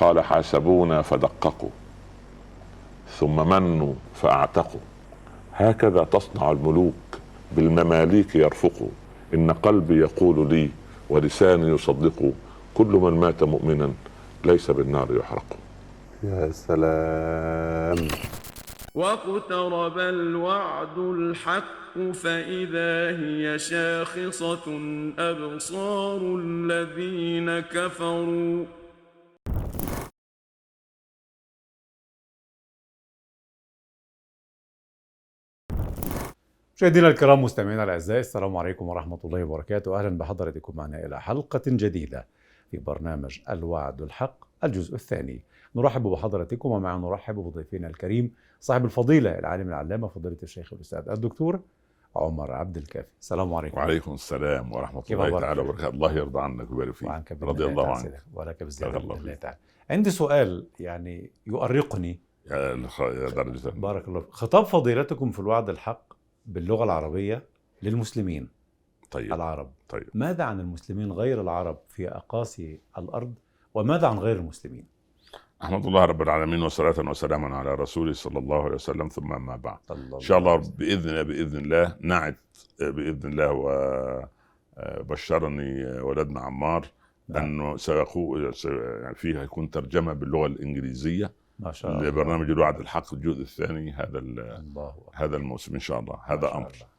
[0.00, 1.70] قال حاسبونا فدققوا
[3.18, 4.80] ثم منوا فأعتقوا.
[5.54, 6.94] هكذا تصنع الملوك
[7.56, 8.88] بالمماليك يرفقوا.
[9.34, 10.70] إن قلبي يقول لي
[11.10, 12.32] ولساني يصدق
[12.74, 13.92] كل من مات مؤمنا
[14.44, 15.56] ليس بالنار يحرق.
[16.22, 18.08] يا سلام.
[18.94, 24.66] واقترب الوعد الحق فإذا هي شاخصة
[25.18, 28.64] أبصار الذين كفروا.
[36.76, 39.98] مشاهدينا الكرام مستمعينا الأعزاء السلام عليكم ورحمة الله وبركاته.
[39.98, 42.26] أهلا بحضراتكم معنا إلى حلقة جديدة
[42.70, 45.42] في برنامج الوعد الحق الجزء الثاني.
[45.76, 51.60] نرحب بحضراتكم ومع نرحب بضيفنا الكريم صاحب الفضيلة العالم العلامة فضيلة الشيخ الأستاذ الدكتور
[52.16, 53.08] عمر عبد الكافي.
[53.20, 53.78] السلام عليكم.
[53.78, 55.88] وعليكم السلام ورحمة الله؟ تعالى وبركاته.
[55.88, 57.08] الله يرضى عنك ويبارك فيك.
[57.08, 58.22] وعنك رضي الله عنك.
[58.34, 59.34] ولك بالزياده بارك الله.
[59.34, 59.56] تعالى.
[59.90, 62.20] عندي سؤال يعني يؤرقني.
[62.50, 62.74] يا
[63.28, 63.68] درجة.
[63.68, 64.24] بارك الله.
[64.30, 66.13] خطاب فضيلتكم في الوعد الحق
[66.46, 67.42] باللغة العربية
[67.82, 68.48] للمسلمين
[69.10, 69.70] طيب العرب.
[69.88, 70.06] طيب.
[70.14, 73.34] ماذا عن المسلمين غير العرب في أقاصي الأرض؟
[73.74, 74.84] وماذا عن غير المسلمين؟
[75.62, 79.78] أحمد الله رب العالمين وصلاة وسلاما على رسوله صلى الله عليه وسلم ثم ما بعد.
[80.14, 82.36] إن شاء الله بإذن الله بإذن الله نعت
[82.80, 83.52] بإذن الله
[85.00, 86.86] وبشرني ولدنا عمار
[87.28, 87.44] نعم.
[87.44, 88.68] أنه سيقو سي-
[89.02, 91.30] يعني فيه هيكون ترجمة باللغة الإنجليزية.
[91.58, 92.08] ما شاء الله.
[92.08, 94.94] لبرنامج الوعد الحق الجزء الثاني هذا ال- الله.
[95.14, 96.18] هذا الموسم إن شاء الله.
[96.26, 96.66] هذا شاء أمر.
[96.66, 96.94] الله.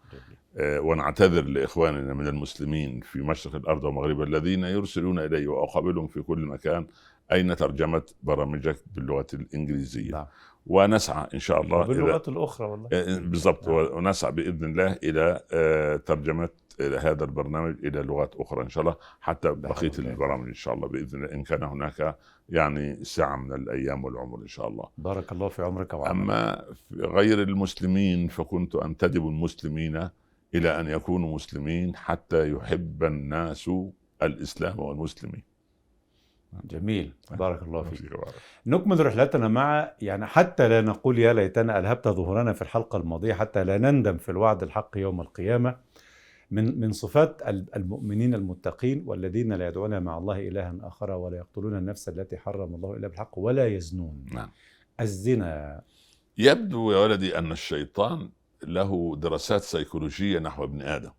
[0.58, 6.40] آه، ونعتذر لإخواننا من المسلمين في مشرق الأرض ومغربها الذين يرسلون الي وأقابلهم في كل
[6.46, 6.88] مكان
[7.32, 10.26] أين ترجمة برامجك باللغة الإنجليزية؟ نعم.
[10.68, 12.90] ونسعى إن شاء الله باللغات الأخرى والله.
[12.94, 13.68] آه، بالضبط.
[13.68, 13.78] نعم.
[13.78, 16.50] ونسعى بإذن الله إلى آه، ترجمة
[16.82, 19.92] هذا البرنامج إلى لغات أخرى إن شاء الله حتى بقية.
[20.00, 22.18] البرامج إن شاء الله بإذن الله إن كان هناك
[22.50, 24.90] يعني سعه من الأيام والعمر إن شاء الله.
[24.98, 26.12] بارك الله في عمرك وعمرك.
[26.12, 30.10] أما في غير المسلمين فكنت أنتدب المسلمين
[30.56, 33.72] إلى أن يكونوا مسلمين حتى يحب الناس
[34.24, 35.44] الإسلام والمسلمين.
[36.64, 37.14] جميل.
[37.32, 38.12] بارك الله فيك.
[38.66, 43.64] نكمل رحلتنا مع يعني حتى لا نقول يا ليتنا الهبت ظهورنا في الحلقة الماضية حتى
[43.64, 45.76] لا نندم في الوعد الحق يوم القيامة.
[46.52, 51.78] من من صفات ال- المؤمنين المتقين والذين لا يدعون مع الله إلها آخر ولا يقتلون
[51.78, 54.26] النفس التي حرم الله إلا بالحق ولا يزنون.
[54.32, 54.50] نعم.
[55.00, 55.82] الزنا.
[56.38, 58.30] يبدو يا ولدي أن الشيطان
[58.64, 61.12] له دراسات سيكولوجية نحو ابن آدم.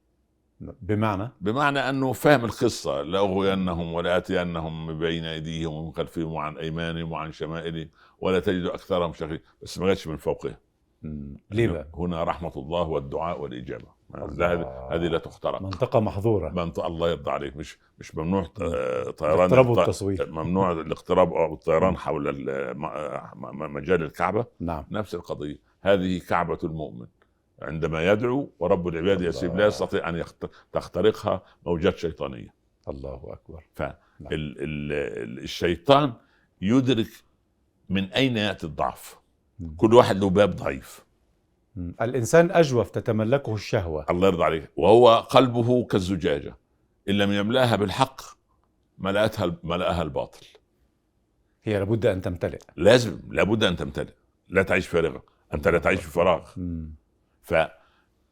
[0.60, 7.32] بمعنى؟ بمعنى أنه فاهم القصة لاغوينهم ولاتينهم من بين أيديهم ومن خلفهم وعن أيمانهم وعن
[7.32, 7.88] شمائلهم
[8.20, 10.56] ولا تجد أكثرهم شاكرين بس ما جاتش من فوقهم.
[11.50, 13.95] ليه بقى؟ هنا رحمة الله والدعاء والإجابة.
[14.14, 15.62] هذه لا تخترق.
[15.62, 16.48] منطقة محظورة.
[16.48, 17.56] منطق الله يرضى عليك.
[17.56, 18.72] مش مش ممنوع طيران
[19.20, 20.30] الاقتراب والتصوير.
[20.30, 22.24] ممنوع الاقتراب أو الطيران حول
[23.72, 24.46] مجال الكعبة.
[24.60, 24.84] نعم.
[24.90, 25.56] نفس القضية.
[25.82, 27.06] هذه كعبة المؤمن.
[27.62, 29.20] عندما يدعو ورب العباد.
[29.20, 30.24] يسيب لا يستطيع أن
[30.72, 32.54] تخترقها موجات شيطانية.
[32.88, 33.64] الله أكبر.
[33.74, 33.96] فال
[35.88, 36.14] نعم.
[36.60, 37.08] يدرك
[37.88, 39.18] من أين يأتي الضعف.
[39.76, 41.05] كل واحد له باب ضعيف.
[41.76, 41.94] مم.
[42.00, 44.06] الإنسان أجوف تتملكه الشهوة.
[44.10, 44.70] الله يرضى عليك.
[44.76, 46.56] وهو قلبه كالزجاجة.
[47.08, 48.20] إن لم يملأها بالحق
[48.98, 50.46] ملأتها ملأها الباطل.
[51.64, 52.58] هي لابد أن تمتلئ.
[52.76, 54.12] لازم لابد أن تمتلئ.
[54.48, 55.22] لا تعيش فارغه
[55.54, 56.50] أنت لا تعيش في فراغ.
[57.42, 57.68] ف ال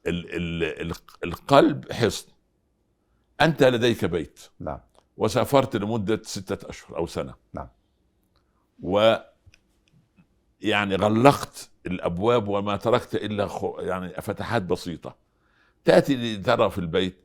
[0.07, 0.93] ال ال
[1.25, 2.29] القلب حصن.
[3.41, 4.41] أنت لديك بيت.
[4.61, 4.81] نعم.
[5.17, 7.35] وسافرت لمدة ستة أشهر أو سنة.
[7.53, 7.69] نعم.
[8.83, 9.17] و
[10.61, 15.17] يعني غلقت الأبواب وما تركت إلا خو يعني فتحات بسيطة
[15.85, 17.17] تأتي ترى في البيت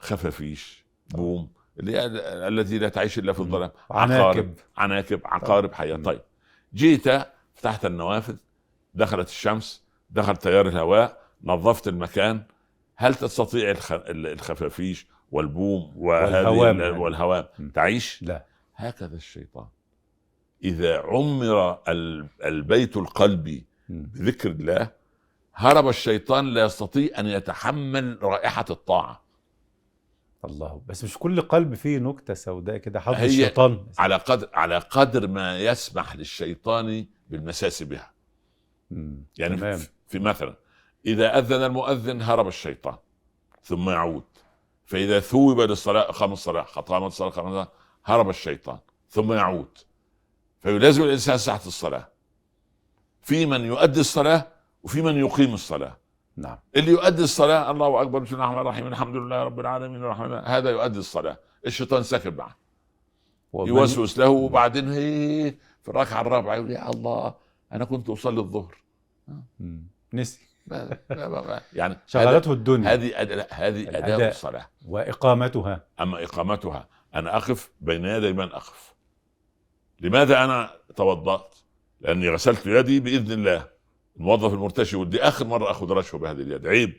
[0.00, 0.84] خفافيش
[1.14, 1.48] بوم
[1.80, 2.06] اللي
[2.48, 4.20] التي لا تعيش إلا في الظلام عناكب.
[4.22, 6.02] عقارب عناكب عقارب حيه مم.
[6.02, 6.20] طيب
[6.74, 7.08] جيت
[7.54, 8.36] فتحت النوافذ
[8.94, 12.42] دخلت الشمس دخل تيار الهواء نظفت المكان
[12.96, 13.92] هل تستطيع الخ...
[14.08, 16.98] الخفافيش والبوم والهوام ال- يعني.
[16.98, 17.44] والهوام.
[17.74, 18.44] تعيش لا
[18.76, 19.66] هكذا الشيطان
[20.64, 23.64] إذا عمر ال- البيت القلبي.
[23.88, 24.90] بذكر الله
[25.54, 29.22] هرب الشيطان لا يستطيع أن يتحمل رائحة الطاعة.
[30.44, 33.86] الله بس مش كل قلب فيه نكتة سوداء كده حظ الشيطان.
[33.98, 38.12] على قدر على قدر ما يسمح للشيطان بالمساس بها.
[38.90, 39.22] مم.
[39.38, 39.80] يعني تمام.
[40.06, 40.54] في, مثلا
[41.06, 42.96] إذا أذن المؤذن هرب الشيطان
[43.62, 44.24] ثم يعود.
[44.84, 47.68] فإذا ثوب للصلاة أقام الصلاة قامت الصلاة
[48.04, 48.78] هرب الشيطان
[49.10, 49.78] ثم يعود.
[50.60, 52.08] فيلازم الإنسان ساعة الصلاة.
[53.28, 54.46] في من يؤدي الصلاة
[54.82, 55.96] وفي من يقيم الصلاة.
[56.36, 56.58] نعم.
[56.76, 60.32] اللي يؤدي الصلاة الله أكبر بسم الله الرحمن الرحيم الحمد لله رب العالمين الرحمن.
[60.32, 61.38] هذا يؤدي الصلاة.
[61.66, 62.56] الشيطان ساكن معه.
[63.54, 65.50] يوسوس له وبعدين هي
[65.82, 67.34] في الركعة الرابعة يقول يا الله
[67.72, 68.74] أنا كنت أصلي الظهر.
[70.12, 70.40] نسي.
[71.72, 72.94] يعني شغلته الدنيا.
[72.94, 74.28] هذه هذه أداء.
[74.28, 74.68] الصلاة.
[74.86, 75.84] وإقامتها.
[76.00, 78.94] أما إقامتها أنا أقف بين يدي من أقف.
[80.00, 81.54] لماذا أنا توضأت؟
[82.00, 83.68] لأني غسلت يدي بإذن الله.
[84.16, 86.66] الموظف المرتشي ودي آخر مرة آخذ رشوة بهذه اليد.
[86.66, 86.94] عيب.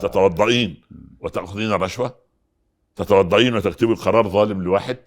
[0.00, 0.82] تتوضئين.
[1.20, 2.14] وتأخذين الرشوة.
[2.96, 4.98] تتوضئين وتكتبي قرار ظالم لواحد.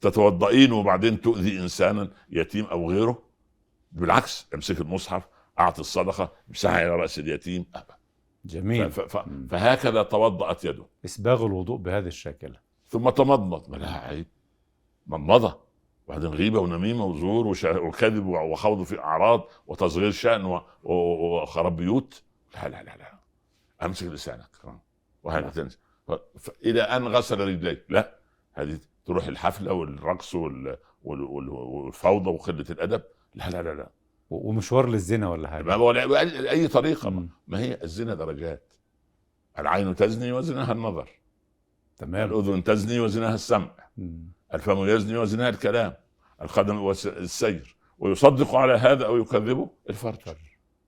[0.00, 3.22] تتوضئين وبعدين تؤذي إنسانا يتيم أو غيره.
[3.92, 5.22] بالعكس امسك المصحف
[5.58, 7.66] أعطي الصدقة امسحها إلى رأس اليتيم.
[7.74, 7.96] أبا.
[8.44, 8.90] جميل.
[8.90, 10.86] ف- ف- فهكذا توضأت يده.
[11.04, 12.56] إسباغ الوضوء بهذا الشكل.
[12.88, 13.70] ثم تمضمض.
[13.70, 14.26] ما لها عيب.
[15.06, 15.65] مضمضة.
[16.06, 22.22] وبعدين غيبة ونميمة وزور وكذب وخوض في أعراض وتصغير شأن وخراب بيوت.
[22.54, 23.18] لا لا لا لا.
[23.82, 24.48] أمسك لسانك.
[25.22, 25.78] وهذا تنسى
[26.64, 27.84] إلى أن غسل رجليه.
[27.88, 28.14] لا.
[28.52, 33.02] هذه تروح الحفلة والرقص وال- وال- وال- والفوضى وقله الأدب.
[33.34, 33.88] لا لا لا لا.
[34.30, 37.10] ومشوار للزنا ولا حاجة؟ ما ولا بأي- أي طريقة.
[37.10, 37.28] مم.
[37.48, 38.72] ما هي؟ الزنا درجات.
[39.58, 41.08] العين تزني وزناها النظر.
[41.96, 42.32] تمام.
[42.32, 43.70] الأذن تزني وزناها السمع.
[43.96, 44.35] مم.
[44.54, 45.94] الفم يزني وزناها الكلام.
[46.42, 47.76] القدم وس- السير.
[47.98, 50.16] ويصدق على هذا أو يكذبه الفرج.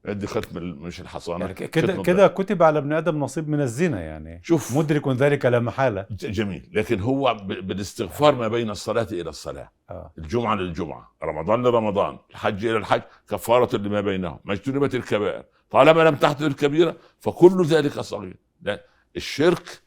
[0.04, 4.40] يدي ختم مش الحصانة يعني كده كده كتب على ابن آدم نصيب من الزنا يعني.
[4.44, 4.76] شوف.
[4.76, 6.06] مدرك ذلك لا محالة.
[6.10, 6.70] جميل.
[6.72, 9.70] لكن هو بالاستغفار ما بين الصلاة إلى الصلاة.
[9.90, 10.12] آه.
[10.18, 11.12] الجمعة للجمعة.
[11.22, 12.18] رمضان لرمضان.
[12.30, 13.02] الحج إلى الحج.
[13.30, 14.38] كفارة لما بينهم.
[14.44, 15.44] ما اجتنبت الكبائر.
[15.70, 18.36] طالما لم تحدث الكبيرة فكل ذلك صغير.
[18.62, 18.84] لا
[19.16, 19.82] الشرك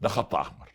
[0.00, 0.68] ده خط أحمر.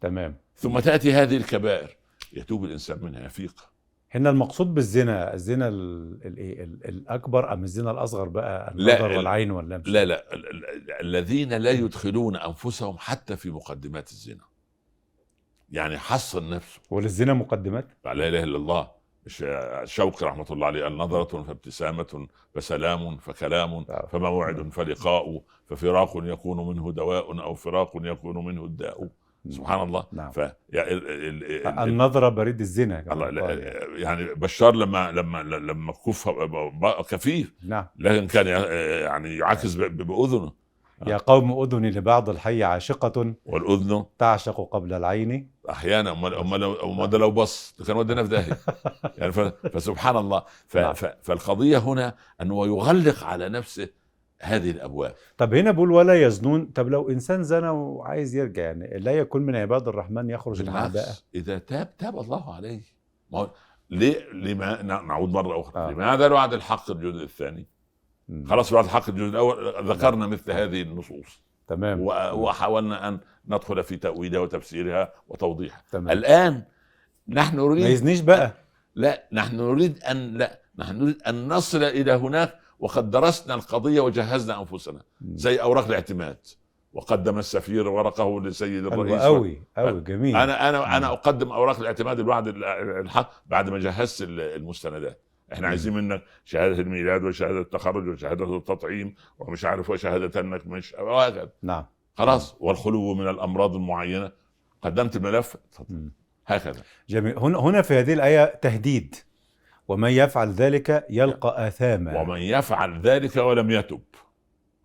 [0.00, 0.36] تمام.
[0.58, 1.96] ثم تأتي هذه الكبائر.
[2.32, 3.68] يتوب الإنسان منها يفيق.
[4.10, 9.16] هنا المقصود بالزنا الزنا ال- الايه ال- الأكبر أم الزنا الأصغر بقى لا، النظر ال-
[9.16, 14.44] والعين واللمس؟ لا لا ال- ال- الذين لا يدخلون أنفسهم حتى في مقدمات الزنا.
[15.70, 18.98] يعني حصن نفسه وللزنا مقدمات؟ لا إله إلا الله.
[19.84, 24.08] شوقي رحمة الله عليه قال نظرة فابتسامة فسلام فكلام آه.
[24.12, 29.08] فموعد فلقاء ففراق يكون منه دواء أو فراق يكون منه الداء.
[29.50, 30.04] سبحان الله.
[30.12, 30.30] نعم.
[30.30, 33.50] ف يا ال- ال- ال- ال- النظره بريد الزنا الله
[33.96, 34.34] يعني.
[34.34, 36.28] بشار لما لما لما كف
[37.10, 37.86] كفيف نعم.
[37.98, 38.46] لكن كان
[39.02, 40.52] يعني يعاكس ب- ب- بأذنه.
[41.06, 43.34] يا قوم اذني لبعض الحي عاشقة.
[43.46, 45.50] والأذن؟ تعشق قبل العين.
[45.70, 48.58] أحيانا أمال أمال أمال ده لو بص كان ودينا في داهية.
[49.18, 49.40] يعني ف-
[49.72, 50.42] فسبحان الله.
[50.66, 50.92] ف نعم.
[50.94, 53.88] ف فالقضية هنا أنه يغلق على نفسه
[54.42, 55.14] هذه الأبواب.
[55.38, 56.66] طب هنا بيقول ولا يزنون.
[56.66, 61.58] طب لو إنسان زنى وعايز يرجع يعني لا يكون من عباد الرحمن يخرج بالعكس إذا
[61.58, 62.80] تاب تاب الله عليه.
[63.30, 63.50] ما هو
[63.90, 65.82] ليه لما نع- نعود مرة أخرى.
[65.82, 65.90] آه.
[65.90, 67.66] لماذا وعد الحق الجزء الثاني؟
[68.28, 68.46] مم.
[68.46, 71.42] خلاص وعد الحق الجزء الأول ذكرنا مثل هذه النصوص.
[71.68, 72.00] تمام.
[72.40, 73.18] وحاولنا أن
[73.48, 75.82] ندخل في تأويلها وتفسيرها وتوضيحها.
[75.92, 76.10] تمام.
[76.10, 76.62] الآن
[77.28, 78.52] نحن ما نريد يزنيش بقى.
[78.94, 84.60] لا نحن نريد أن لا نحن نريد أن نصل إلى هناك وقد درسنا القضية وجهزنا
[84.60, 85.02] أنفسنا.
[85.34, 86.38] زي أوراق الاعتماد.
[86.92, 89.22] وقدم السفير ورقه لسيد حلو الرئيس.
[89.22, 90.36] قوي قوي جميل.
[90.36, 90.96] أنا أنا.
[90.96, 92.64] أنا أقدم أوراق الاعتماد الوعد ال-
[93.00, 95.20] الحق بعد ما جهزت ال- المستندات.
[95.52, 95.68] إحنا.
[95.68, 101.50] عايزين منك شهادة الميلاد وشهادة التخرج وشهادة التطعيم ومش عارف وشهاده إنك مش وهكذا.
[101.62, 101.84] نعم.
[102.14, 102.56] خلاص.
[102.60, 104.32] والخلو من الأمراض المعينة.
[104.82, 105.56] قدمت الملف.
[106.46, 106.82] هكذا.
[107.08, 107.38] جميل.
[107.38, 109.14] هنا هنا في هذه الآية تهديد.
[109.88, 112.20] ومن يفعل ذلك يلقى آثاما.
[112.20, 114.00] ومن يفعل ذلك ولم يتب.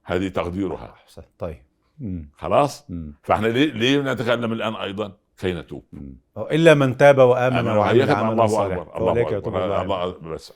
[0.03, 0.93] هذه تقديرها.
[0.93, 1.21] أحسن.
[1.39, 1.61] طيب.
[1.99, 2.29] مم.
[2.37, 3.13] خلاص؟ مم.
[3.23, 5.83] فاحنا ليه ليه نتكلم الآن أيضا؟ كي نتوب.
[5.93, 6.15] مم.
[6.37, 8.81] إلا من تاب أما وعمل عملا الله صالحا.
[8.81, 8.97] أكبر.
[8.97, 9.81] الله أكبر.
[9.81, 10.53] الله بس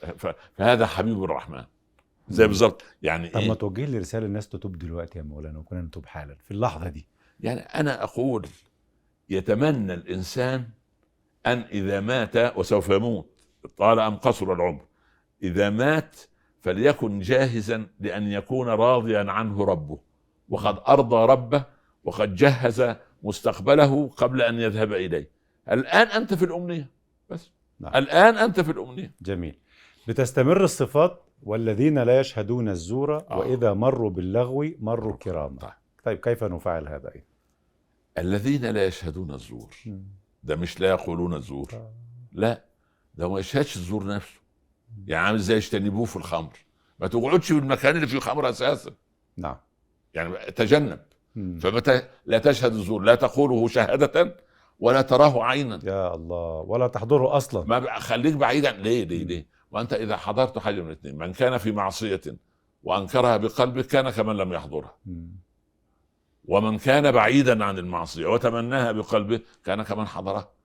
[0.56, 1.64] فهذا حبيب الرحمن.
[2.28, 2.46] زي.
[2.46, 2.84] بالظبط.
[3.02, 6.34] يعني طب ما إيه؟ توجه لي رسالة الناس تتوب دلوقتي يا مولانا وكنا نتوب حالا
[6.34, 7.06] في اللحظة دي.
[7.40, 8.46] يعني أنا أقول
[9.28, 10.68] يتمنى الإنسان
[11.46, 13.37] أن إذا مات وسوف يموت.
[13.78, 14.84] طال أم قصر العمر.
[15.42, 16.16] إذا مات
[16.60, 19.98] فليكن جاهزا لأن يكون راضيا عنه ربه.
[20.48, 21.64] وقد أرضى ربه
[22.04, 25.30] وقد جهز مستقبله قبل أن يذهب إليه.
[25.70, 26.90] الآن أنت في الأمنية.
[27.30, 27.50] بس.
[27.80, 27.96] نعم.
[27.96, 29.12] الآن أنت في الأمنية.
[29.22, 29.58] جميل.
[30.08, 33.38] بتستمر الصفات والذين لا يشهدون الزور آه.
[33.38, 35.56] وإذا مروا باللغو مروا كراما.
[35.60, 35.72] طيب.
[36.04, 37.26] طيب كيف نفعل هذا؟ أيضا
[38.18, 39.70] الذين لا يشهدون الزور.
[40.42, 41.68] ده مش لا يقولون الزور.
[41.72, 41.92] آه.
[42.32, 42.64] لا.
[43.18, 44.40] ده ما يشهدش الزور نفسه.
[45.06, 46.52] يعني عامل زي يجتنبوه في الخمر.
[46.98, 48.90] ما تقعدش في المكان اللي فيه خمر أساسا.
[49.36, 49.56] نعم.
[50.14, 51.00] يعني تجنب.
[51.34, 54.36] فمتى لا تشهد الزور لا تقوله شهادة
[54.80, 55.80] ولا تراه عينا.
[55.84, 56.60] يا الله.
[56.66, 57.64] ولا تحضره أصلا.
[57.66, 58.72] ما خليك بعيدا.
[58.72, 61.18] ليه؟ ليه؟ ليه؟ وانت إذا حضرت حاجة من الاثنين.
[61.18, 62.20] من كان في معصية
[62.82, 64.98] وأنكرها بقلبه كان كمن لم يحضرها.
[66.44, 70.57] ومن كان بعيدا عن المعصية وتمناها بقلبه كان كمن حضرها.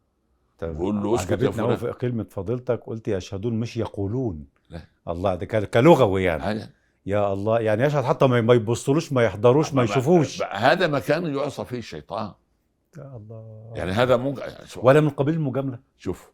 [0.61, 4.45] بقول له اسكت يا فلان في كلمة فضيلتك قلت يشهدون مش يقولون.
[4.69, 4.81] لا.
[5.07, 6.43] الله ده كلغوي يعني.
[6.43, 6.69] هذا-
[7.05, 10.41] يا الله يعني يشهد حتى ما يبصلوش ما يحضروش ما يشوفوش.
[10.41, 12.31] هذا مكان يعصى فيه الشيطان.
[12.97, 13.71] يا الله.
[13.75, 14.41] يعني هذا ممكن
[14.77, 15.79] ولا من قبيل المجاملة.
[15.97, 16.31] شوف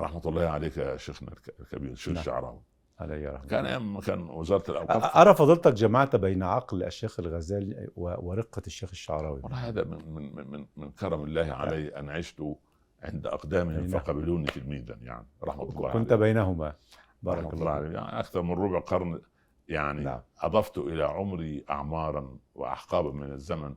[0.00, 2.20] رحمة الله عليك يا شيخنا الك- الكبير الشيخ نعم.
[2.20, 2.60] الشعراوي.
[3.00, 5.16] علي رحمة كان كان وزارة الأوقاف.
[5.16, 9.42] أرى فضيلتك جمعت بين عقل الشيخ الغزالي و- ورقة الشيخ الشعراوي.
[9.52, 12.42] هذا من من من- من من كرم الله علي أن عشت
[13.04, 13.88] عند نعم.
[13.88, 16.20] فقبلوني تلميذا يعني رحمة الله كنت عليه.
[16.22, 16.74] بينهما
[17.22, 19.20] بارك الله عليه يعني أكثر من ربع قرن
[19.68, 20.20] يعني نعم.
[20.40, 23.74] أضفت إلى عمري اعمارا واحقابا من الزمن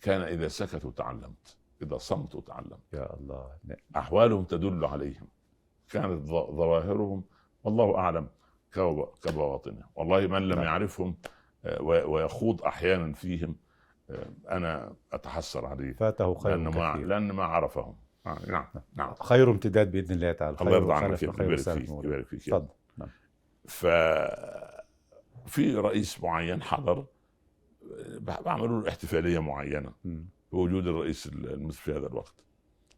[0.00, 3.78] كان إذا سكتوا تعلمت إذا صمتوا تعلمت يا الله نعم.
[3.96, 5.28] أحوالهم تدل عليهم
[5.90, 7.24] كانت ظواهرهم
[7.64, 8.28] والله أعلم
[8.72, 10.64] كب- كبواطنهم والله من لم نعم.
[10.64, 11.16] يعرفهم
[11.64, 13.56] آه، ويخوض أحيانا فيهم
[14.10, 18.66] آه، أنا أتحسر عليه فاته خير لأن ما لأن ما عرفهم آه، نعم
[18.96, 21.88] نعم خير امتداد بإذن الله تعالى الله يرضى عنك يبارك فيك.
[22.04, 22.48] يبارك فيك
[22.98, 23.08] نعم.
[23.68, 23.86] ف
[25.46, 27.06] في رئيس معين حضر
[28.20, 29.92] بعملوا له احتفالية معينة.
[30.52, 32.34] بوجود الرئيس المصري في هذا الوقت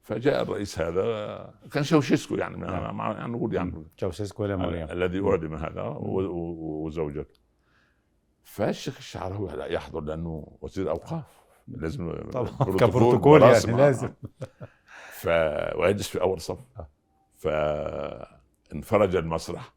[0.03, 2.97] فجاء الرئيس هذا كان شوشيسكو يعني نعم.
[2.97, 3.85] مع يعني نقول يعني مم.
[3.97, 7.41] تشاوسيسكو ولا مريم الذي أعدم هذا و- و- وزوجته
[8.43, 11.25] فالشيخ الشعراوي لا يحضر لأنه وزير أوقاف
[11.69, 13.43] لازم طبعا بروتوكول، كبروتوكول.
[13.43, 14.11] يعني لازم
[15.19, 15.27] ف
[15.77, 16.59] ويجلس في أول صف.
[16.79, 16.89] آه.
[18.71, 19.73] فانفرج المسرح.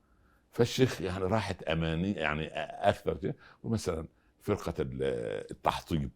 [0.51, 2.47] فالشيخ يعني راحت اماني يعني
[2.89, 3.33] أكثر شيء.
[3.63, 4.05] ومثلا
[4.41, 5.03] فرقة ال-
[5.51, 6.09] التحطيب.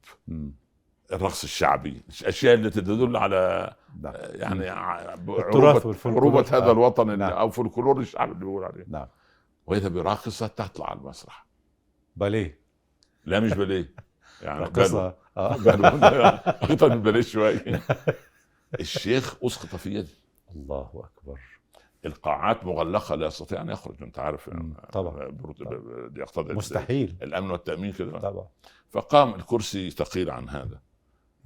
[1.13, 2.01] الرقص الشعبي.
[2.21, 4.13] الأشياء التي تدل على نعم.
[4.61, 4.73] يعني
[5.13, 6.07] التراث.
[6.07, 6.71] عروبة هذا آه.
[6.71, 7.31] الوطن نعم.
[7.31, 8.85] أو فولكلور الشعب اللي بيقول عليه.
[8.87, 9.07] نعم.
[9.67, 11.45] وإذا براقصة تطلع على المسرح.
[12.15, 12.59] باليه.
[13.25, 13.93] لا مش باليه.
[14.41, 15.55] يعني راقصه آه.
[15.55, 17.59] أكثر من باليه شوي.
[18.79, 20.15] الشيخ أسقط في يدي
[20.55, 21.39] الله أكبر
[22.05, 24.73] القاعات مغلقة لا يستطيع أن يخرج أنت عارف يعني.
[24.93, 25.31] طبعا.
[25.31, 26.11] طبعا.
[26.15, 28.47] يقتضي مستحيل الأمن والتأمين كده طبعا
[28.89, 30.79] فقام الكرسي ثقيل عن هذا.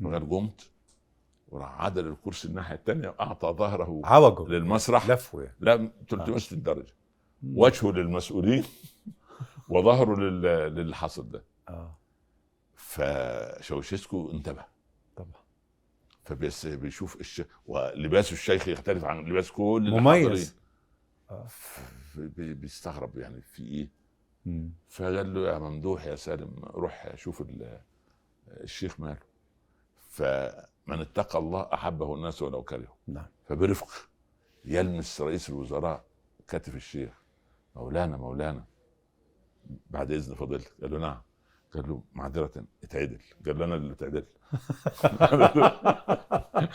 [0.04, 0.70] فقال قمت
[1.50, 5.56] وراح عدل الكرسي الناحية الثانية واعطى ظهره عوجه للمسرح لفوه يعني.
[5.60, 6.94] لا 360 درجه.
[7.54, 8.64] وجهه للمسؤولين
[9.70, 11.96] وظهره لل- للي حصل ده آه
[12.76, 14.66] فشوشيسكو انتبه
[16.30, 17.42] فبس بيشوف الش...
[17.66, 20.56] ولباس الشيخ يختلف عن لباس كل مميز.
[21.32, 21.48] آه.
[22.38, 23.90] بيستغرب يعني في إيه.
[24.46, 24.72] مم.
[24.90, 27.82] فقال له يا ممدوح يا سالم روح شوف ال-
[28.48, 29.20] الشيخ ماله.
[30.10, 33.28] فمن اتقى الله أحبه الناس ولو كرهه نعم.
[33.46, 33.92] فبرفق
[34.66, 36.06] يلمس رئيس الوزراء
[36.48, 37.14] كتف الشيخ.
[37.76, 38.64] مولانا مولانا.
[39.90, 41.22] بعد إذن فضيلتك قال له نعم.
[41.76, 42.52] قال له معذرة
[42.84, 43.18] اتعدل.
[43.46, 44.24] قال له أنا اللي اتعدل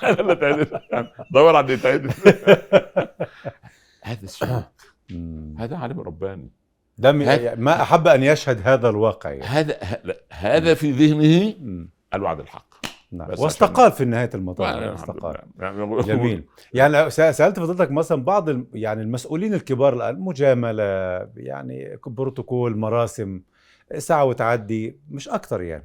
[0.03, 0.67] أنا اللي اتعدل
[1.31, 2.11] دور على اللي يتعدل.
[4.03, 4.65] هذا السلوك
[5.11, 5.55] مم.
[5.59, 6.51] هذا عالم رباني.
[6.99, 9.45] ده م- هذا- ما أحب أن يشهد هذا الواقع يعني.
[9.45, 9.77] هذا
[10.31, 11.55] هذا في ذهنه.
[12.15, 12.75] الوعد الحق.
[13.13, 13.31] نعم.
[13.39, 15.37] واستقال في نهاية المطاف الحمد استقال.
[15.59, 16.45] يعني جميل.
[16.75, 20.83] يعني سألت فضيلتك مثلا بعض يعني المسؤولين الكبار الآن مجاملة
[21.37, 23.41] يعني بروتوكول مراسم
[23.99, 25.85] ساعة وتعدي مش أكتر يعني.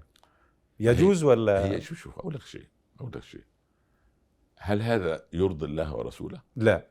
[0.79, 2.65] يجوز ولا؟ هي شوف شوف أقول لك شيء
[2.99, 3.43] أقول لك شيء.
[4.57, 6.85] هل هذا يرضي الله ورسوله؟ لا.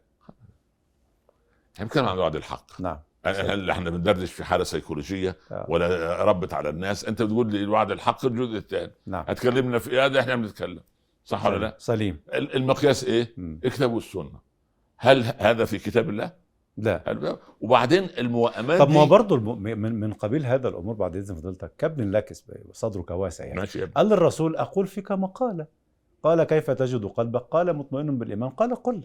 [1.74, 2.80] إحنا بنتكلم عن وعد الحق.
[2.80, 2.98] نعم.
[3.24, 5.66] هل إحنا بندردش في حالة سيكولوجية؟ آه.
[5.68, 8.92] ولا ربت على الناس؟ أنت بتقول لي الوعد الحق الجزء الثاني.
[9.06, 9.24] نعم.
[9.28, 10.80] هتكلمنا في هذا إحنا بنتكلم.
[11.24, 12.20] صح ولا لا؟ سليم.
[12.34, 13.60] ال- المقياس إيه؟ مم.
[13.64, 14.40] الكتاب والسنة
[14.96, 16.32] هل هذا في كتاب الله؟
[16.78, 17.38] لا.
[17.60, 19.62] وبعدين الموائمات طب ما برضه الم...
[19.62, 23.60] من من قبيل هذا الأمور بعد إذن فضيلتك كابن لكس صدرك واسع يعني.
[23.60, 23.84] ماشي.
[23.84, 25.66] قال للرسول أقول فيك مقاله
[26.22, 28.50] قال كيف تجد قلبك؟ قال مطمئن بالإيمان.
[28.50, 29.02] قال قل.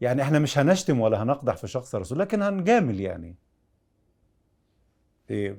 [0.00, 3.36] يعني إحنا مش هنشتم ولا هنقدح في شخص الرسول لكن هنجامل يعني.
[5.30, 5.56] إيه؟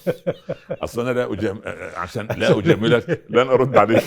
[0.84, 1.60] أصلا أنا لا أجام...
[1.96, 4.02] عشان لا أجاملك لن أرد عليك.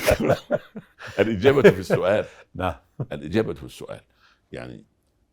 [1.19, 2.25] الإجابة في السؤال.
[2.55, 2.75] نعم.
[3.11, 4.01] الإجابة في السؤال.
[4.51, 4.85] يعني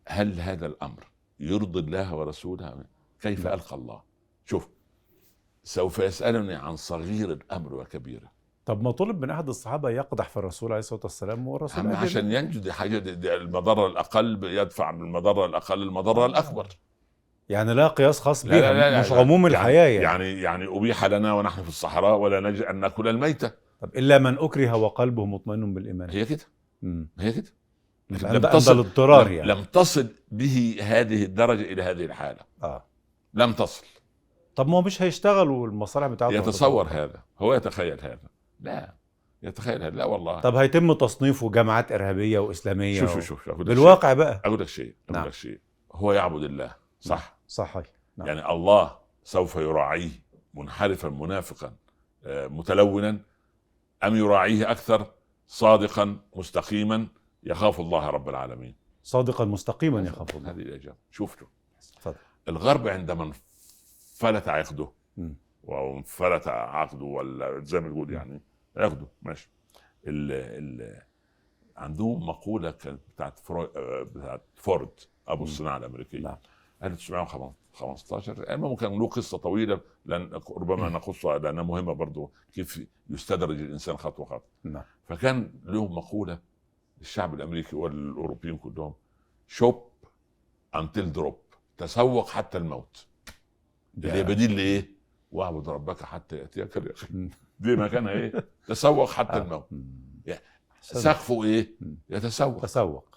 [0.08, 1.06] هل هذا الأمر
[1.40, 2.74] يرضي الله ورسوله.
[3.20, 3.54] كيف لا.
[3.54, 4.00] ألقى الله؟
[4.44, 4.68] شوف
[5.64, 10.70] سوف يسألني عن صغير الأمر وكبيره طب ما طلب من أحد الصحابة يقدح في الرسول
[10.72, 11.86] عليه الصلاة والسلام والرسول.
[11.86, 16.66] عشان ينجو دي حاجة دي دي المضرة الأقل يدفع بالمضره الأقل المضرة الأكبر.
[17.48, 20.78] يعني لا قياس خاص لا بها لا لا مش يعني- عموم الحياة يعني, يعني يعني
[20.78, 23.50] أبيح لنا ونحن في الصحراء ولا نجد أن نأكل الميتة.
[23.80, 26.10] طب إلا من أكره وقلبه مطمئن بالإيمان.
[26.10, 26.44] هي كده.
[27.18, 27.50] هي كده.
[28.10, 29.48] لم تصل- الاضطرار يعني.
[29.48, 32.40] لم تصل به هذه الدرجة إلى هذه الحالة.
[32.62, 32.84] آه.
[33.34, 33.84] لم تصل.
[34.56, 37.22] طب ما هو مش هيشتغلوا المصالح بتاعته يتصور هذا.
[37.38, 38.18] هو يتخيل هذا.
[38.60, 38.94] لا.
[39.42, 40.40] يتخيل لا والله.
[40.40, 43.48] طب هيتم تصنيفه جماعات إرهابية وإسلامية شوف شوف شوف.
[43.48, 44.32] أقول بالواقع بقى.
[44.34, 44.44] شيء.
[44.46, 44.94] أقول لك شيء.
[45.04, 45.26] أقول نعم.
[45.26, 45.58] لك شيء.
[45.92, 47.82] هو يعبد الله صح؟ صحيح.
[48.16, 48.26] نعم.
[48.28, 50.10] يعني الله سوف يراعيه
[50.54, 51.72] منحرفا منافقا
[52.26, 53.18] آه، متلونا
[54.04, 55.06] أم يراعيه أكثر؟
[55.48, 57.06] صادقا مستقيما
[57.42, 58.74] يخاف الله رب العالمين.
[59.02, 60.50] صادقا مستقيما يخاف الله.
[60.50, 60.96] هذه الإجابة.
[61.10, 61.46] شفتوا؟
[61.96, 62.16] اتفضل
[62.48, 64.92] الغرب عندما انفلت عقده.
[65.64, 68.42] وانفلت عقده ولا زي ما تقول يعني
[68.76, 69.06] عقده.
[69.22, 69.50] ماشي.
[70.06, 71.02] ال ال
[71.76, 73.62] عندهم مقولة كانت بتاعت فرو...
[73.62, 75.48] آه، بتاعت فورد أبو مم.
[75.50, 76.18] الصناعة الأمريكية.
[76.18, 76.36] نعم.
[76.82, 83.96] 1915 المهم كان له قصة طويلة لن ربما نقصها لأنها مهمة برضه كيف يستدرج الإنسان
[83.96, 84.48] خطوة خطوة.
[84.64, 84.84] نعم.
[85.06, 86.38] فكان له مقولة
[86.98, 88.94] للشعب الأمريكي والأوروبيين كلهم
[89.48, 89.88] shop
[90.74, 91.38] until drop
[91.78, 93.06] تسوق حتى الموت
[93.98, 94.96] اللي بديل لإيه؟
[95.32, 97.30] واعبد ربك حتى يأتيك اليقين.
[97.60, 99.42] دي مكانها إيه؟ تسوق حتى آه.
[99.42, 99.68] الموت.
[100.26, 100.40] يعني.
[100.80, 101.68] سقفه إيه؟
[102.10, 103.16] يتسوق تسوق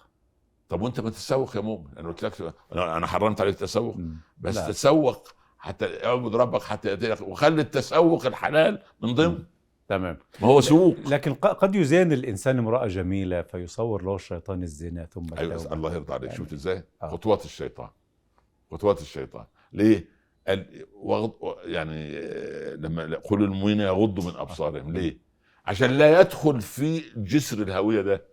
[0.68, 3.96] طب وأنت ما تتسوق يا مؤمن أنا قلت لك أنا حرمت عليك التسوق.
[4.38, 4.68] بس لا.
[4.68, 9.44] تسوق حتى اعبد ربك حتى يأتيك وخلي التسوق الحلال من ضمن
[9.90, 15.24] تمام ما هو سوق لكن قد يزين الإنسان امرأة جميلة فيصور له الشيطان الزنا ثم
[15.24, 15.72] التوبة.
[15.74, 17.08] الله يرضى عليك يعني- شفت إزاي؟ آه.
[17.08, 17.88] خطوات الشيطان
[18.70, 20.04] خطوات الشيطان ليه؟
[20.48, 21.32] ال- وغض
[21.64, 25.18] يعني آه، لما قل المؤمنين يغضوا من أبصارهم ليه؟
[25.66, 28.24] عشان لا يدخل في جسر الهوية ده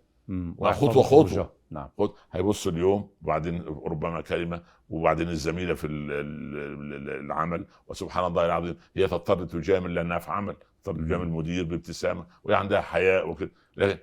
[0.62, 1.02] خطوة.
[1.02, 1.46] خروجة.
[1.70, 1.88] نعم
[2.32, 8.76] هيبص اليوم وبعدين ربما كلمة وبعدين الزميلة في ال- ال- ال- العمل وسبحان الله العظيم
[8.96, 10.56] هي تضطر تجامل لأنها في عمل
[10.86, 11.04] مم.
[11.06, 13.98] تجامل المدير بابتسامه وهي عندها حياء وكده لكن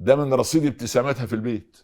[0.00, 1.76] ده من رصيد ابتساماتها في البيت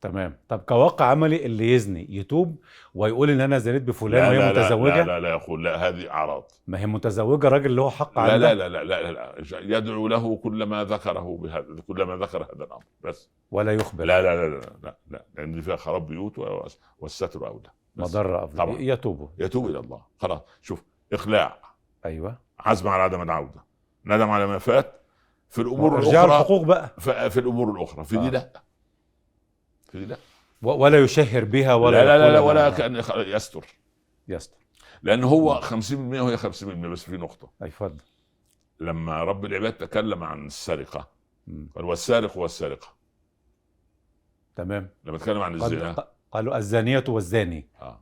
[0.00, 2.56] تمام طب كواقع عملي اللي يزني يتوب
[2.94, 5.88] ويقول ان أنا زنيت بفلان لا وهي لا لا, متزوجه لا لا لا يقول لا
[5.88, 9.76] هذه اعراض ما هي متزوجه راجل له حق لا لا لا لا, لا, لا, لا
[9.78, 14.48] يدعو له كلما ذكره بهذا كلما ذكر هذا الامر بس ولا يخبر لا لا لا
[14.48, 16.38] لا لا, لا لأن فيها خراب بيوت
[16.98, 18.80] والستر اولى مضره افضل.
[18.80, 20.82] يتوبوا يتوب إلى الله خلاص شوف
[21.12, 21.71] اقلاع
[22.04, 22.38] أيوه.
[22.58, 23.64] عزم على عدم العوده
[24.04, 25.02] ندم على ما فات.
[25.48, 27.00] في الأمور الاخرى الحقوق بقى.
[27.30, 28.04] في الأمور الأخرى.
[28.04, 28.30] في دي آه.
[28.30, 28.62] لا.
[29.90, 30.16] في دي لا.
[30.62, 33.66] ولا يشهر بها ولا لا لا لا, لا ولا كأن يستر.
[34.28, 34.56] يستر.
[35.02, 37.50] لأن هو 50% وهي 50% بس في نقطة.
[37.62, 38.02] أي اتفضل.
[38.80, 41.08] لما رب العباد تكلم عن السرقة.
[41.76, 42.88] قال والسارق والسارقه
[44.56, 44.90] تمام.
[45.04, 46.08] لما تكلم عن الزنا.
[46.32, 47.68] قالوا الزانية والزاني.
[47.80, 48.00] آه.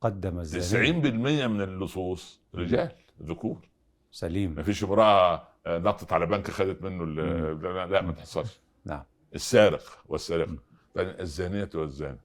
[0.00, 2.40] قدم الزاني 90% من اللصوص.
[2.54, 3.68] رجال ذكور.
[4.10, 4.54] سليم.
[4.54, 7.04] ما فيش امرأة آه، نطت على بنك خدت منه.
[7.04, 8.60] لا, لا ما تحصلش.
[8.84, 9.02] نعم.
[9.34, 10.56] السارق والسارقه.
[10.96, 12.18] بعدين الزانية والزاني.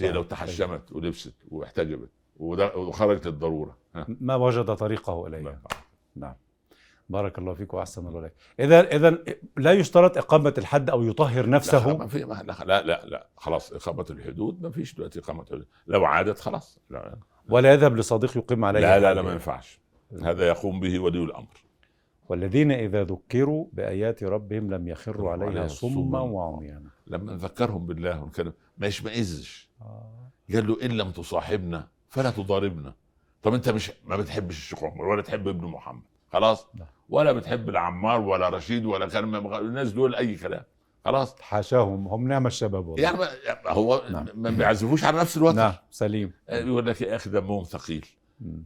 [0.00, 0.12] هي.
[0.12, 3.76] لو تحشمت ولبست واحتجبت وخرجت الضرورة.
[4.08, 5.60] ما وجد طريقه إليها.
[6.16, 6.34] نعم.
[7.08, 8.32] بارك الله فيك وأحسن الله إليك.
[8.60, 9.18] اذا اذا
[9.56, 13.28] لا يشترط إقامة الحد أو يطهر لا نفسه ما في ما لا, لا لا لا.
[13.36, 17.18] خلاص إقامة الحدود ما فيش دلوقتي إقامة حدود لو عادت خلاص لا.
[17.48, 19.14] ولا يذهب لصديق يقيم عليه لا, لا.
[19.14, 19.80] لا ما ينفعش.
[20.22, 21.64] هذا يقوم به ولي الأمر.
[22.28, 26.20] والذين إذا ذكروا بآيات ربهم لم يخروا عليها صما.
[26.20, 26.90] وعميانا.
[27.06, 29.70] لما نذكرهم بالله ونكلم ما يشمئزش.
[29.80, 30.30] آه.
[30.52, 32.94] قال له إن لم تصاحبنا فلا تضاربنا.
[33.42, 36.02] طب أنت مش ما بتحبش الشيخ عمر ولا تحب ابن محمد.
[36.32, 36.86] خلاص؟ لا.
[37.08, 40.62] ولا بتحب العمار ولا رشيد ولا كلمه الناس دول أي كلام.
[41.04, 41.40] خلاص.
[41.40, 43.02] حاشاهم هم نعم الشباب والله.
[43.02, 43.18] يعني
[43.66, 44.26] هو نعم.
[44.34, 45.56] ما بيعزفوش على نفس الوتر.
[45.56, 46.32] نعم سليم.
[46.48, 48.06] يقول لك يا أخي دمهم ثقيل.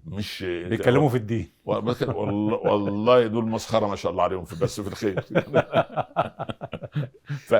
[0.07, 1.53] مش بيتكلموا في الدين.
[1.65, 5.25] والله والله دول مسخرة ما شاء الله عليهم في بس في الخير.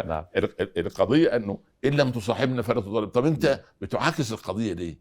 [0.07, 0.25] نعم.
[0.35, 4.99] فالقضيه إنه إن لم تصاحبنا فلا تضرب طب أنت بتعاكس القضية ليه؟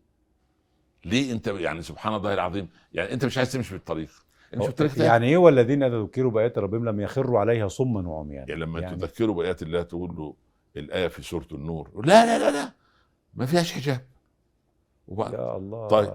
[1.06, 3.76] ليه أنت يعني سبحان الله العظيم يعني أنت مش عايز تمشي في
[4.54, 8.80] الطريق يعني, إيه والذين اذا ذكروا بآيات ربهم لم يخروا عليها صما وعميانا يعني لما
[8.80, 10.34] يعني- تذكره بآيات الله تقول له
[10.78, 12.72] الآية في سورة النور لا لا لا لا
[13.34, 14.02] ما فيهاش حجاب
[15.08, 16.14] وبعد يا الله طيب.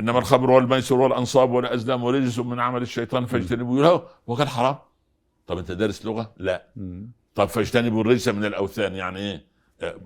[0.00, 4.76] إنما الخمر والميسر والأنصاب والأزلام ورجس من عمل الشيطان فاجتنبوه له هو كان حرام
[5.46, 7.10] طب أنت دارس لغة؟ لا مم.
[7.34, 9.44] طب فاجتنبوا الرجس من الأوثان يعني إيه؟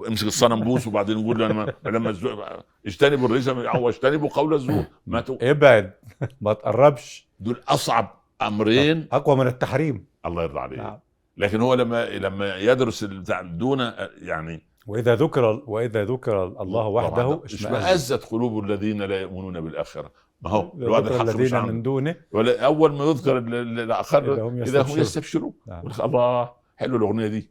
[0.09, 4.55] امسك الصنم بوس وبعدين نقول له أنا ما- لما الزو- اجتنبوا الرجس أو اجتنبوا قول
[4.55, 4.85] الزور.
[5.07, 5.93] ما تو- ابعد
[6.41, 7.29] ما تقربش.
[7.41, 9.09] دول أصعب أمرين.
[9.13, 10.05] أقوى من التحريم.
[10.27, 10.99] الله يرضى عليه نعم.
[11.37, 13.81] لكن هو لما لما يدرس البتاع دون
[14.23, 20.11] يعني وإذا ذكر وإذا ذكر الله وحده اشمئز اشمئزت قلوب الذين لا يؤمنون بالآخرة.
[20.43, 22.17] ما هو الوعد الحق مش من دونه.
[22.33, 25.53] ولا أول ما يذكر ال- ال- الآخر إذا هم يستبشرون.
[25.67, 25.83] نعم.
[26.01, 27.51] الله حلو الأغنية دي.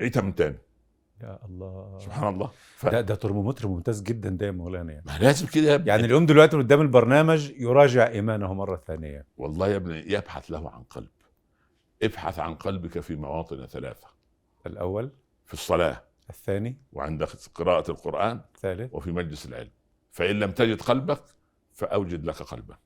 [0.00, 0.58] عيدها من تاني.
[1.22, 1.98] يا الله.
[1.98, 2.50] سبحان الله.
[2.76, 2.86] ف...
[2.86, 5.04] ده ده ترمومتر ممتاز جدا ده يا مولانا يعني.
[5.06, 5.88] ما لازم كده يا ابني.
[5.88, 9.26] يعني اليوم دلوقتي قدام البرنامج يراجع إيمانه مرة ثانية.
[9.36, 11.08] والله يا ابني يبحث له عن قلب.
[12.02, 14.08] ابحث عن قلبك في مواطن ثلاثة.
[14.66, 15.10] الأول.
[15.44, 16.02] في الصلاة.
[16.30, 16.78] الثاني.
[16.92, 18.40] وعند قراءة القرآن.
[18.54, 18.94] الثالث.
[18.94, 19.70] وفي مجلس العلم.
[20.10, 21.22] فإن لم تجد قلبك
[21.72, 22.76] فأوجد لك قلبا.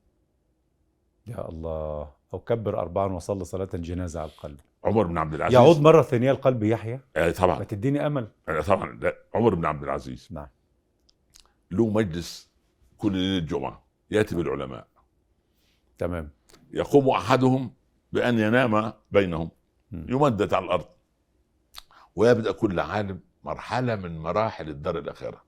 [1.27, 2.11] يا الله.
[2.35, 4.61] أو كبر اربعا وصلي صلاة جنازه على القلب.
[4.85, 5.55] عمر بن عبد العزيز.
[5.55, 8.29] يعود مرة ثانية القلب يحيى آه ما طبعا تديني أمل.
[8.49, 8.99] آه طبعا.
[9.01, 10.29] لا عمر بن عبد العزيز.
[10.31, 10.47] نعم.
[11.71, 12.51] له مجلس
[12.99, 14.87] كل ليله جمعه يأتي بالعلماء.
[15.99, 16.31] تمام.
[16.73, 17.75] يقوم أحدهم
[18.13, 19.51] بأن ينام بينهم.
[19.93, 20.87] يمدد على الأرض
[22.17, 25.43] ويبدأ كل عالم مرحلة من مراحل الدار الاخره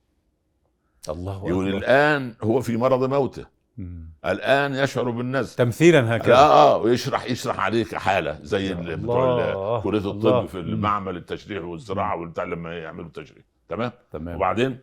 [1.09, 3.45] الله يقول الآن هو في مرض موته.
[3.77, 4.09] مم.
[4.25, 6.35] الآن يشعر بالنزع تمثيلا هكذا.
[6.35, 10.45] آه آه ويشرح يشرح عليك حالة زي بتوع كلية الطب الله.
[10.45, 10.59] في.
[10.59, 14.35] المعمل التشريح والزراعة والبتاع لما يعملوا تشريح تمام؟ تمام.
[14.35, 14.79] وبعدين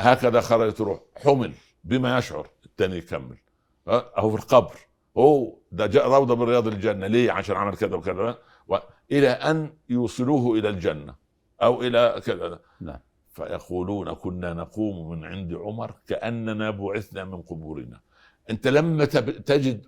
[0.00, 1.52] هكذا خرجت روح حمل
[1.84, 3.36] بما يشعر الثاني يكمل.
[3.88, 4.74] أهو في القبر.
[5.18, 7.06] هو ده جاء روضة من رياض الجنة.
[7.06, 8.38] ليه؟ عشان عمل كذا وكذا.
[9.12, 11.14] إلى أن يوصلوه إلى الجنة.
[11.62, 12.58] أو إلى كذا.
[12.80, 12.98] نعم.
[13.36, 18.00] فيقولون كنا نقوم من عند عمر كأننا بعثنا من قبورنا.
[18.50, 19.86] أنت لما تجد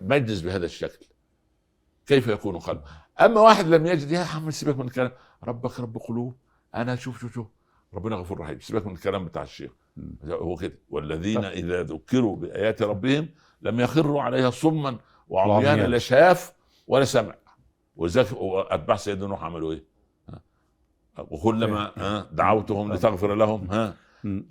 [0.00, 1.06] مجلس بهذا الشكل
[2.06, 2.80] كيف يكون قلب
[3.20, 5.12] أما واحد لم يجد يا عم سيبك من الكلام.
[5.44, 6.36] ربك رب قلوب
[6.74, 7.46] أنا شوف شوف شوف.
[7.94, 8.60] ربنا غفور رحيم.
[8.60, 9.70] سيبك من الكلام بتاع الشيخ.
[10.24, 10.78] هو كده.
[10.90, 11.44] والذين طب.
[11.44, 13.28] إذا ذكروا بآيات ربهم
[13.62, 15.86] لم يخروا عليها صما وعميانا.
[15.86, 16.52] لا شاف
[16.86, 17.34] ولا سمع.
[17.96, 19.89] وذاك سيدنا نوح عملوا إيه؟
[21.18, 23.94] وكلما ها دعوتهم لتغفر لهم ها.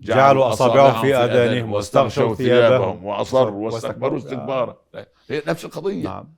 [0.01, 3.05] جعلوا أصابعهم في أذانهم واستغشوا ثيابهم.
[3.05, 4.17] وأصروا واستكبروا.
[4.17, 4.77] استكبارا.
[5.29, 6.03] هي نفس القضية.
[6.03, 6.33] نعم.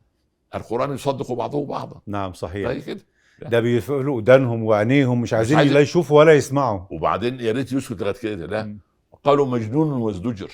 [0.56, 2.02] القرآن يصدق بعضه بعضا.
[2.08, 3.02] نعم زي صحيح كده.
[3.42, 6.80] ده بيقفلوا ودانهم وعينيهم مش عايزين عايز- لا يشوفوا ولا يسمعوا.
[6.92, 8.78] وبعدين يا ريت يسكت لغاية كده لا.
[9.24, 10.52] قالوا مجنون وازدجر.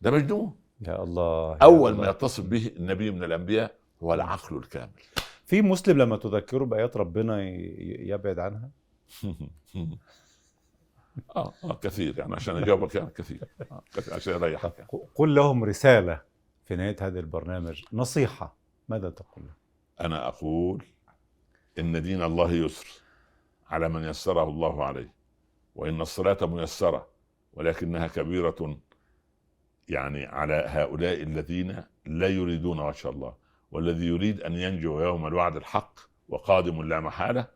[0.00, 0.52] ده مجنون.
[0.88, 2.04] يا الله يا أول الله.
[2.04, 4.90] ما يتصف به النبي من الأنبياء هو العقل الكامل.
[5.50, 7.42] في مسلم لما تذكره بآيات ربنا
[8.00, 8.70] يبعد عنها
[11.36, 13.40] آه آه كثير يعني عشان أجاوبك يعني كثير
[14.12, 14.90] عشان يريحك يعني.
[15.14, 16.22] قل لهم رسالة
[16.64, 18.56] في نهاية هذا البرنامج نصيحة
[18.88, 19.54] ماذا تقول لهم؟
[20.00, 20.84] أنا أقول
[21.78, 22.86] إن دين الله يسر
[23.70, 25.14] على من يسره الله عليه
[25.74, 27.08] وإن الصلاه ميسرة
[27.52, 28.78] ولكنها كبيرة
[29.88, 33.34] يعني على هؤلاء الذين لا يريدون وجه الله
[33.72, 37.46] والذي يريد أن ينجو يوم الوعد الحق وقادم لا محالة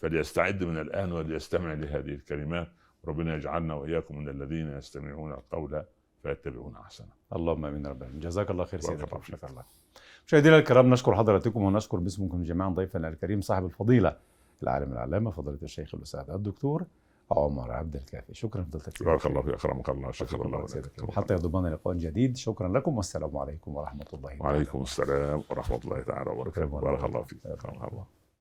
[0.00, 2.68] فليستعد من الآن وليستمع لهذه الكلمات.
[3.08, 5.82] ربنا يجعلنا وإياكم من الذين يستمعون القول
[6.22, 7.08] فيتبعون أحسنه.
[7.36, 8.20] اللهم آمين رب العالمين.
[8.20, 9.24] جزاك الله خير الله فيك.
[9.24, 9.64] شكرا لك
[10.26, 14.16] مشاهدينا الكرام نشكر حضراتكم ونشكر باسمكم جميعا ضيفنا الكريم صاحب الفضيلة
[14.62, 16.84] العالم العلامة فضيلة الشيخ الأستاذ الدكتور
[17.30, 18.34] عمر عبد الكافي.
[18.34, 22.36] شكرا فضيلتك بارك الله فيك أكرمك الله شكرا الله لك حتى يضمن لقاء جديد.
[22.36, 26.80] شكرا لكم والسلام عليكم ورحمة الله وعليكم السلام ورحمة الله تعالى وبركاته.
[26.80, 27.38] بارك الله فيك.
[27.44, 28.19] الله.